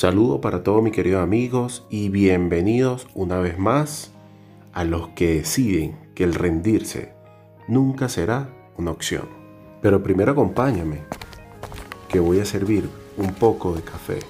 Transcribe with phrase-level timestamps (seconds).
[0.00, 4.12] Saludo para todos mis queridos amigos y bienvenidos una vez más
[4.72, 7.12] a los que deciden que el rendirse
[7.68, 9.28] nunca será una opción.
[9.82, 11.02] Pero primero acompáñame,
[12.08, 14.20] que voy a servir un poco de café.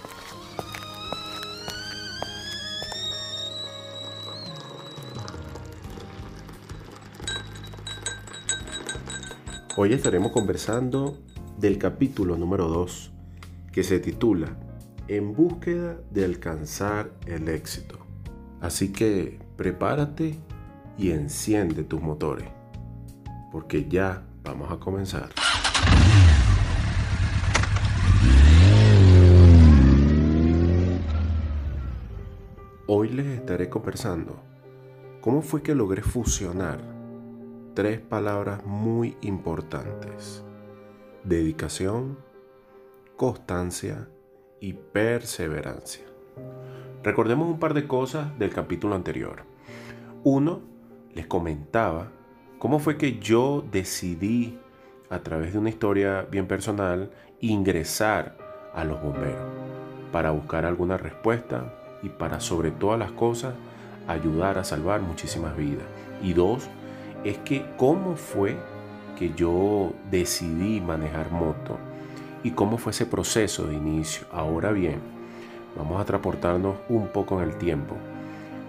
[9.76, 11.16] Hoy estaremos conversando
[11.58, 13.12] del capítulo número 2
[13.70, 14.56] que se titula
[15.12, 17.98] En búsqueda de alcanzar el éxito.
[18.60, 20.38] Así que prepárate
[20.96, 22.48] y enciende tus motores,
[23.50, 25.30] porque ya vamos a comenzar.
[32.86, 34.40] Hoy les estaré conversando
[35.20, 36.80] cómo fue que logré fusionar
[37.74, 40.44] tres palabras muy importantes.
[41.24, 42.16] Dedicación,
[43.16, 44.06] constancia
[44.60, 46.04] y perseverancia.
[47.02, 49.44] Recordemos un par de cosas del capítulo anterior.
[50.22, 50.60] Uno,
[51.14, 52.08] les comentaba
[52.58, 54.58] cómo fue que yo decidí,
[55.08, 58.36] a través de una historia bien personal, ingresar
[58.74, 59.48] a los bomberos
[60.12, 63.54] para buscar alguna respuesta y para sobre todas las cosas
[64.06, 65.86] ayudar a salvar muchísimas vidas.
[66.22, 66.68] Y dos,
[67.24, 68.56] es que cómo fue
[69.18, 71.78] que yo decidí manejar moto
[72.42, 74.26] y cómo fue ese proceso de inicio.
[74.32, 75.00] Ahora bien,
[75.76, 77.96] vamos a transportarnos un poco en el tiempo,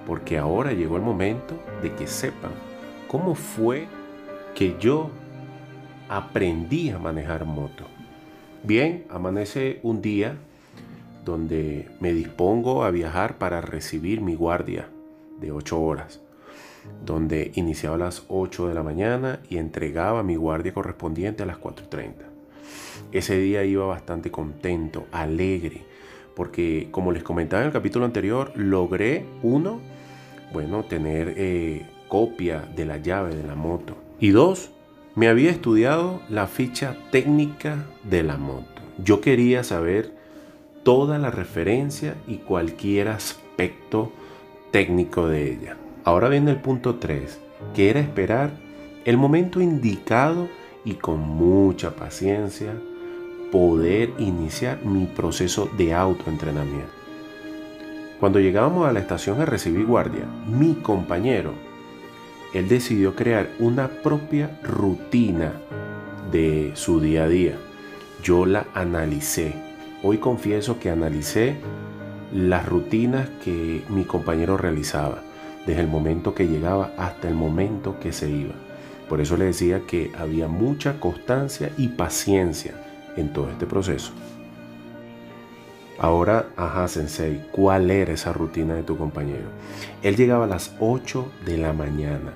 [0.07, 2.51] porque ahora llegó el momento de que sepan
[3.07, 3.87] cómo fue
[4.55, 5.09] que yo
[6.09, 7.85] aprendí a manejar moto.
[8.63, 10.35] Bien, amanece un día
[11.25, 14.87] donde me dispongo a viajar para recibir mi guardia
[15.39, 16.21] de 8 horas
[17.05, 21.57] donde iniciaba a las 8 de la mañana y entregaba mi guardia correspondiente a las
[21.57, 22.30] 4.30.
[23.11, 25.81] Ese día iba bastante contento, alegre,
[26.35, 29.79] porque como les comentaba en el capítulo anterior, logré, uno,
[30.53, 33.95] bueno, tener eh, copia de la llave de la moto.
[34.19, 34.71] Y dos,
[35.15, 38.81] me había estudiado la ficha técnica de la moto.
[39.03, 40.13] Yo quería saber
[40.83, 44.11] toda la referencia y cualquier aspecto
[44.71, 45.77] técnico de ella.
[46.03, 47.39] Ahora viene el punto 3,
[47.73, 48.51] que era esperar
[49.05, 50.47] el momento indicado
[50.83, 52.73] y con mucha paciencia
[53.51, 56.91] poder iniciar mi proceso de autoentrenamiento.
[58.19, 61.53] Cuando llegábamos a la estación a recibir guardia, mi compañero,
[62.53, 65.53] él decidió crear una propia rutina
[66.31, 67.55] de su día a día.
[68.23, 69.53] Yo la analicé.
[70.03, 71.55] Hoy confieso que analicé
[72.33, 75.23] las rutinas que mi compañero realizaba
[75.65, 78.53] desde el momento que llegaba hasta el momento que se iba.
[79.11, 82.75] Por eso le decía que había mucha constancia y paciencia
[83.17, 84.13] en todo este proceso.
[85.99, 89.49] Ahora, ajá, Sensei, ¿cuál era esa rutina de tu compañero?
[90.01, 92.35] Él llegaba a las 8 de la mañana,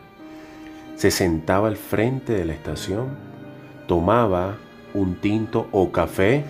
[0.97, 3.07] se sentaba al frente de la estación,
[3.87, 4.57] tomaba
[4.93, 6.43] un tinto o café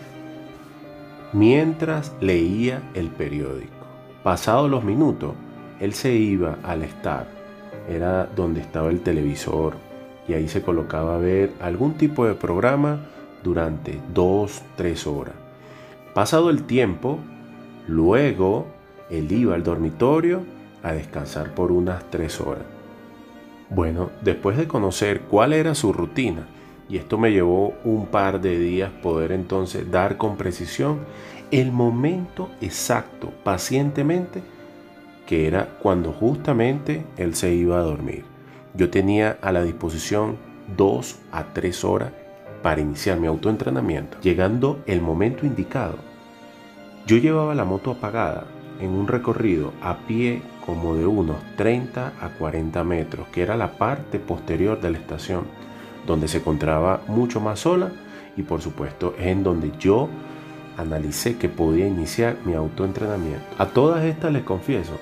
[1.33, 3.85] mientras leía el periódico.
[4.23, 5.35] Pasados los minutos,
[5.79, 7.27] él se iba al estar,
[7.87, 9.84] era donde estaba el televisor,
[10.27, 12.99] y ahí se colocaba a ver algún tipo de programa
[13.43, 15.35] durante dos, tres horas.
[16.13, 17.19] Pasado el tiempo,
[17.87, 18.65] luego
[19.09, 20.41] él iba al dormitorio
[20.81, 22.63] a descansar por unas tres horas.
[23.69, 26.47] Bueno, después de conocer cuál era su rutina,
[26.87, 30.99] y esto me llevó un par de días poder entonces dar con precisión
[31.51, 34.43] el momento exacto, pacientemente,
[35.25, 38.34] que era cuando justamente él se iba a dormir.
[38.77, 40.37] Yo tenía a la disposición
[40.75, 42.11] dos a tres horas
[42.61, 44.19] para iniciar mi autoentrenamiento.
[44.21, 45.97] Llegando el momento indicado,
[47.05, 48.45] yo llevaba la moto apagada
[48.81, 53.73] en un recorrido a pie como de unos 30 a 40 metros, que era la
[53.73, 55.45] parte posterior de la estación,
[56.05, 57.91] donde se encontraba mucho más sola
[58.35, 60.09] y por supuesto es en donde yo
[60.77, 63.45] analicé que podía iniciar mi autoentrenamiento.
[63.57, 64.99] A todas estas les confieso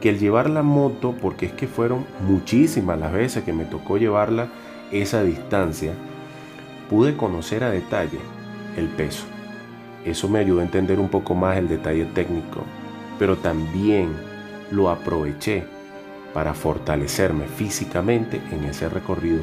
[0.00, 3.98] que el llevar la moto, porque es que fueron muchísimas las veces que me tocó
[3.98, 4.48] llevarla
[4.92, 5.92] esa distancia,
[6.88, 8.20] pude conocer a detalle
[8.76, 9.24] el peso.
[10.04, 12.62] Eso me ayudó a entender un poco más el detalle técnico,
[13.18, 14.10] pero también
[14.70, 15.64] lo aproveché
[16.32, 19.42] para fortalecerme físicamente en ese recorrido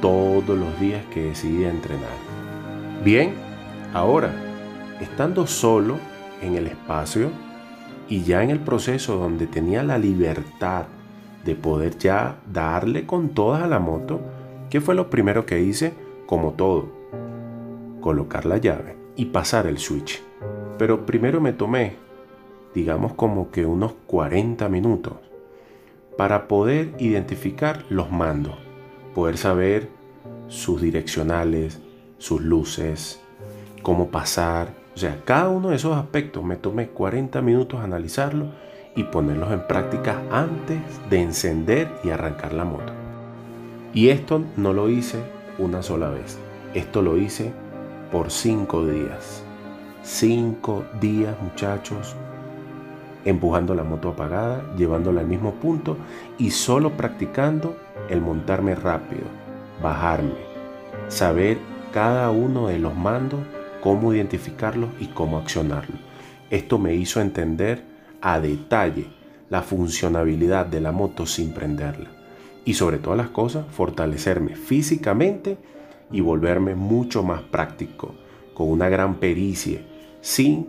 [0.00, 2.10] todos los días que decidí entrenar.
[3.02, 3.34] Bien,
[3.94, 4.30] ahora,
[5.00, 5.98] estando solo
[6.42, 7.30] en el espacio,
[8.08, 10.84] y ya en el proceso donde tenía la libertad
[11.44, 14.20] de poder ya darle con todas a la moto,
[14.70, 15.94] ¿qué fue lo primero que hice?
[16.26, 16.88] Como todo,
[18.00, 20.22] colocar la llave y pasar el switch.
[20.78, 22.06] Pero primero me tomé
[22.76, 25.14] digamos como que unos 40 minutos,
[26.18, 28.56] para poder identificar los mandos,
[29.14, 29.88] poder saber
[30.48, 31.80] sus direccionales,
[32.18, 33.18] sus luces,
[33.80, 34.74] cómo pasar.
[34.96, 38.46] O sea, cada uno de esos aspectos me tomé 40 minutos analizarlo
[38.94, 40.78] y ponerlos en práctica antes
[41.10, 42.94] de encender y arrancar la moto.
[43.92, 45.18] Y esto no lo hice
[45.58, 46.38] una sola vez.
[46.72, 47.52] Esto lo hice
[48.10, 49.44] por cinco días.
[50.02, 52.16] Cinco días, muchachos,
[53.26, 55.98] empujando la moto apagada, llevándola al mismo punto
[56.38, 57.76] y solo practicando
[58.08, 59.24] el montarme rápido,
[59.82, 60.36] bajarme,
[61.08, 61.58] saber
[61.92, 63.40] cada uno de los mandos,
[63.86, 66.00] cómo identificarlos y cómo accionarlos.
[66.50, 67.84] Esto me hizo entender
[68.20, 69.06] a detalle
[69.48, 72.08] la funcionabilidad de la moto sin prenderla.
[72.64, 75.56] Y sobre todas las cosas, fortalecerme físicamente
[76.10, 78.16] y volverme mucho más práctico,
[78.54, 79.82] con una gran pericia,
[80.20, 80.66] sin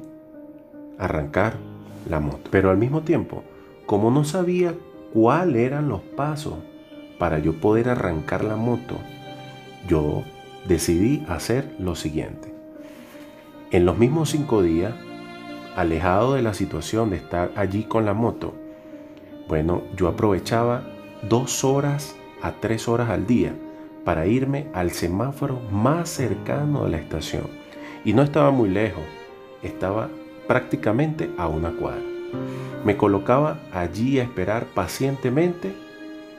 [0.99, 1.55] arrancar
[2.07, 2.51] la moto.
[2.51, 3.43] Pero al mismo tiempo,
[3.87, 4.75] como no sabía
[5.11, 6.53] cuáles eran los pasos
[7.17, 8.95] para yo poder arrancar la moto,
[9.89, 10.23] yo
[10.67, 12.56] decidí hacer lo siguiente.
[13.69, 14.93] En los mismos cinco días,
[15.75, 18.53] alejado de la situación de estar allí con la moto,
[19.49, 20.83] bueno, yo aprovechaba
[21.27, 23.53] dos horas a tres horas al día
[24.05, 27.47] para irme al semáforo más cercano de la estación.
[28.05, 29.03] Y no estaba muy lejos,
[29.61, 30.07] estaba
[30.47, 32.03] prácticamente a una cuadra.
[32.85, 35.73] Me colocaba allí a esperar pacientemente.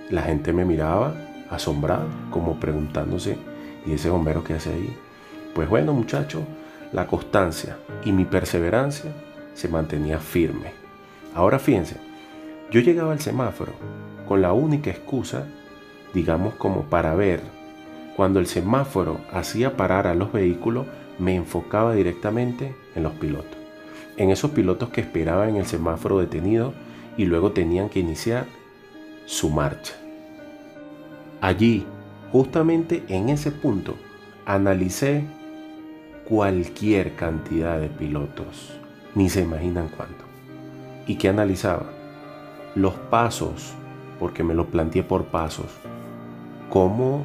[0.08, 1.14] La gente me miraba
[1.50, 3.36] asombrada, como preguntándose,
[3.84, 4.96] ¿y ese bombero qué hace ahí?
[5.54, 6.42] Pues bueno, muchachos,
[6.92, 9.12] la constancia y mi perseverancia
[9.54, 10.72] se mantenía firme.
[11.34, 11.96] Ahora fíjense,
[12.70, 13.72] yo llegaba al semáforo
[14.26, 15.46] con la única excusa,
[16.14, 17.42] digamos como para ver,
[18.16, 20.86] cuando el semáforo hacía parar a los vehículos,
[21.18, 23.58] me enfocaba directamente en los pilotos
[24.18, 26.74] en esos pilotos que esperaban en el semáforo detenido
[27.16, 28.46] y luego tenían que iniciar
[29.24, 29.94] su marcha.
[31.40, 31.86] Allí,
[32.32, 33.94] justamente en ese punto,
[34.44, 35.24] analicé
[36.28, 38.78] cualquier cantidad de pilotos,
[39.14, 40.26] ni se imaginan cuánto.
[41.06, 41.86] ¿Y qué analizaba?
[42.74, 43.72] Los pasos,
[44.20, 45.70] porque me lo planteé por pasos,
[46.68, 47.24] cómo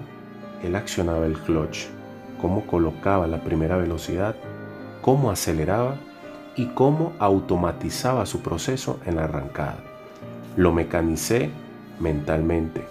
[0.63, 1.88] él accionaba el clutch,
[2.41, 4.35] cómo colocaba la primera velocidad,
[5.01, 5.97] cómo aceleraba
[6.55, 9.83] y cómo automatizaba su proceso en la arrancada.
[10.55, 11.50] Lo mecanicé
[12.00, 12.85] mentalmente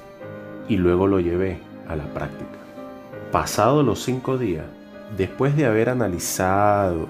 [0.68, 2.58] y luego lo llevé a la práctica.
[3.30, 4.66] Pasados los cinco días,
[5.16, 7.08] después de haber analizado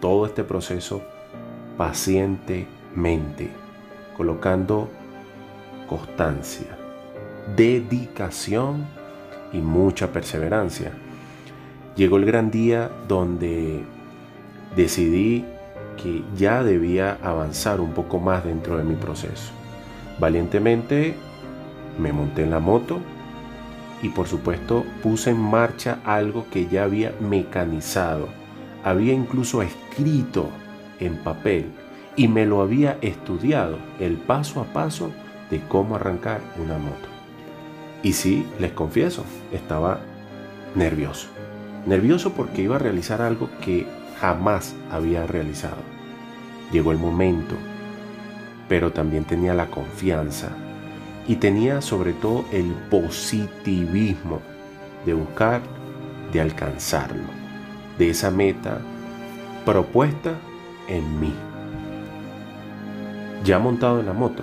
[0.00, 1.02] todo este proceso
[1.76, 3.50] pacientemente,
[4.16, 4.88] colocando
[5.88, 6.76] constancia,
[7.56, 8.86] dedicación
[9.52, 10.92] y mucha perseverancia,
[11.96, 13.84] llegó el gran día donde
[14.76, 15.44] decidí
[16.02, 19.52] que ya debía avanzar un poco más dentro de mi proceso.
[20.18, 21.14] Valientemente
[21.98, 23.00] me monté en la moto
[24.04, 28.28] y por supuesto puse en marcha algo que ya había mecanizado.
[28.84, 30.50] Había incluso escrito
[31.00, 31.72] en papel
[32.14, 35.10] y me lo había estudiado el paso a paso
[35.50, 37.08] de cómo arrancar una moto.
[38.02, 40.00] Y sí, les confieso, estaba
[40.74, 41.28] nervioso.
[41.86, 43.86] Nervioso porque iba a realizar algo que
[44.20, 45.80] jamás había realizado.
[46.72, 47.54] Llegó el momento,
[48.68, 50.50] pero también tenía la confianza
[51.26, 54.40] y tenía sobre todo el positivismo
[55.06, 55.62] de buscar,
[56.32, 57.24] de alcanzarlo,
[57.98, 58.78] de esa meta
[59.64, 60.34] propuesta
[60.88, 61.32] en mí.
[63.44, 64.42] Ya montado en la moto,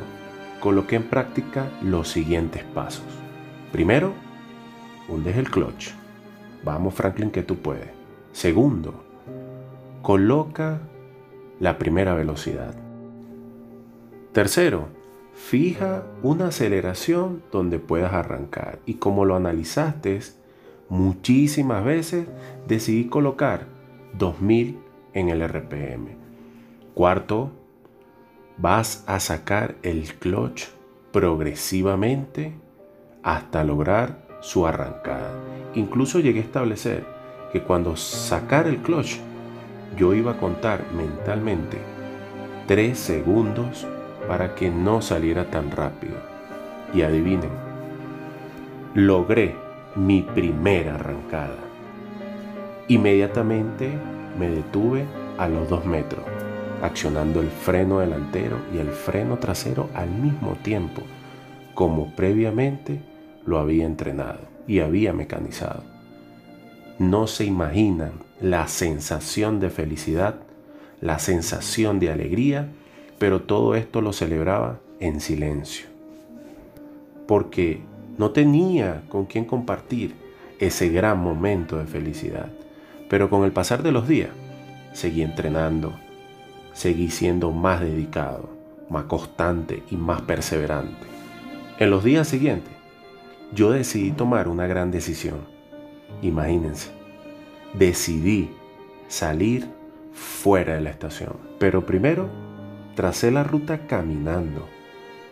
[0.60, 3.06] coloqué en práctica los siguientes pasos.
[3.72, 4.14] Primero,
[5.08, 5.92] hundes el clutch.
[6.64, 7.90] Vamos Franklin que tú puedes.
[8.32, 9.04] Segundo,
[10.02, 10.80] coloca
[11.60, 12.76] la primera velocidad.
[14.32, 14.88] Tercero,
[15.42, 18.80] fija una aceleración donde puedas arrancar.
[18.86, 20.20] Y como lo analizaste
[20.88, 22.28] muchísimas veces,
[22.68, 23.66] decidí colocar
[24.18, 24.80] 2000
[25.14, 26.16] en el RPM.
[26.94, 27.52] Cuarto,
[28.58, 30.68] vas a sacar el clutch
[31.12, 32.54] progresivamente
[33.24, 35.34] hasta lograr su arrancada.
[35.76, 37.04] Incluso llegué a establecer
[37.52, 39.18] que cuando sacar el clutch
[39.98, 41.78] yo iba a contar mentalmente
[42.68, 43.86] tres segundos
[44.32, 46.16] para que no saliera tan rápido.
[46.94, 47.50] Y adivinen,
[48.94, 49.58] logré
[49.98, 51.58] mi primera arrancada.
[52.88, 53.92] Inmediatamente
[54.40, 55.04] me detuve
[55.38, 56.24] a los dos metros,
[56.82, 61.02] accionando el freno delantero y el freno trasero al mismo tiempo,
[61.74, 63.02] como previamente
[63.46, 65.84] lo había entrenado y había mecanizado.
[67.00, 70.36] No se imaginan la sensación de felicidad,
[71.02, 72.70] la sensación de alegría
[73.22, 75.86] pero todo esto lo celebraba en silencio,
[77.28, 77.80] porque
[78.18, 80.16] no tenía con quién compartir
[80.58, 82.48] ese gran momento de felicidad.
[83.12, 84.32] Pero con el pasar de los días,
[84.94, 85.94] seguí entrenando,
[86.74, 88.50] seguí siendo más dedicado,
[88.90, 91.06] más constante y más perseverante.
[91.78, 92.74] En los días siguientes,
[93.54, 95.42] yo decidí tomar una gran decisión.
[96.24, 96.90] Imagínense,
[97.75, 98.50] decidí
[99.08, 99.68] salir
[100.12, 101.34] fuera de la estación.
[101.60, 102.50] Pero primero,
[102.96, 104.68] tracé la ruta caminando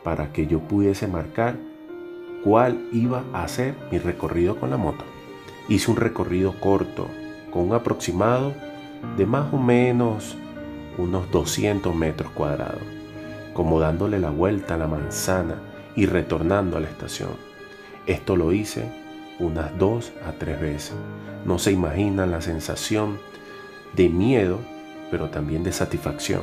[0.03, 1.57] para que yo pudiese marcar
[2.43, 5.03] cuál iba a ser mi recorrido con la moto.
[5.67, 7.07] Hice un recorrido corto,
[7.51, 8.53] con un aproximado
[9.17, 10.37] de más o menos
[10.97, 12.81] unos 200 metros cuadrados,
[13.53, 15.55] como dándole la vuelta a la manzana
[15.95, 17.31] y retornando a la estación.
[18.05, 18.85] Esto lo hice
[19.39, 20.95] unas dos a tres veces.
[21.45, 23.19] No se imaginan la sensación
[23.95, 24.59] de miedo,
[25.11, 26.41] pero también de satisfacción,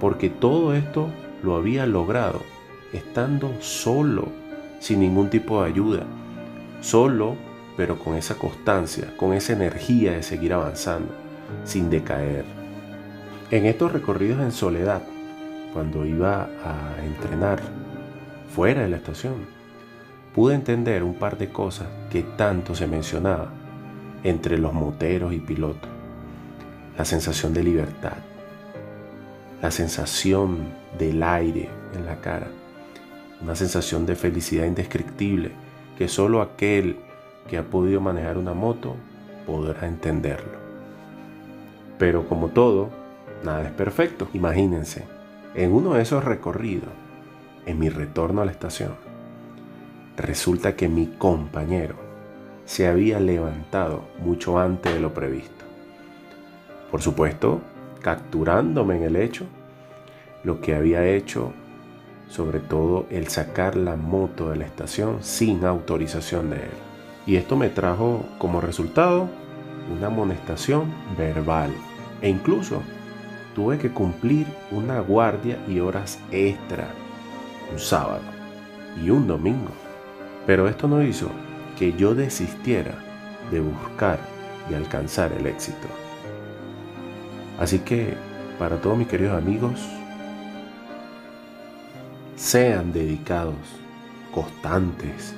[0.00, 1.08] porque todo esto
[1.42, 2.42] lo había logrado
[2.92, 4.28] estando solo,
[4.80, 6.04] sin ningún tipo de ayuda,
[6.80, 7.36] solo,
[7.76, 11.12] pero con esa constancia, con esa energía de seguir avanzando,
[11.64, 12.44] sin decaer.
[13.50, 15.02] En estos recorridos en soledad,
[15.72, 17.60] cuando iba a entrenar
[18.54, 19.34] fuera de la estación,
[20.34, 23.50] pude entender un par de cosas que tanto se mencionaba
[24.22, 25.90] entre los moteros y pilotos.
[26.96, 28.16] La sensación de libertad,
[29.60, 32.48] la sensación del aire en la cara,
[33.42, 35.50] una sensación de felicidad indescriptible
[35.96, 36.96] que solo aquel
[37.48, 38.94] que ha podido manejar una moto
[39.46, 40.58] podrá entenderlo.
[41.98, 42.90] Pero como todo,
[43.42, 44.28] nada es perfecto.
[44.32, 45.04] Imagínense,
[45.54, 46.90] en uno de esos recorridos,
[47.66, 48.94] en mi retorno a la estación,
[50.16, 51.96] resulta que mi compañero
[52.64, 55.64] se había levantado mucho antes de lo previsto.
[56.90, 57.60] Por supuesto,
[58.00, 59.46] capturándome en el hecho,
[60.44, 61.52] lo que había hecho
[62.28, 66.70] sobre todo el sacar la moto de la estación sin autorización de él.
[67.26, 69.28] Y esto me trajo como resultado
[69.90, 71.70] una amonestación verbal
[72.20, 72.82] e incluso
[73.54, 76.88] tuve que cumplir una guardia y horas extra
[77.72, 78.22] un sábado
[79.02, 79.72] y un domingo.
[80.46, 81.30] Pero esto no hizo
[81.78, 82.94] que yo desistiera
[83.50, 84.18] de buscar
[84.70, 85.86] y alcanzar el éxito.
[87.58, 88.14] Así que,
[88.58, 89.80] para todos mis queridos amigos,
[92.36, 93.56] sean dedicados,
[94.32, 95.34] constantes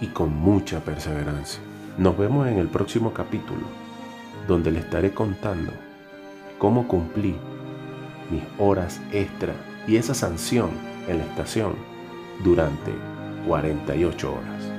[0.00, 1.60] y con mucha perseverancia.
[1.98, 3.62] Nos vemos en el próximo capítulo,
[4.46, 5.72] donde les estaré contando
[6.58, 7.34] cómo cumplí
[8.30, 9.54] mis horas extra
[9.88, 10.70] y esa sanción
[11.08, 11.74] en la estación
[12.44, 12.92] durante
[13.46, 14.69] 48 horas.